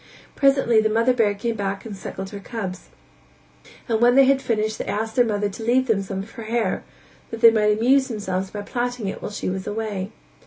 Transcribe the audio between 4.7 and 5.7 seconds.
they asked their mother to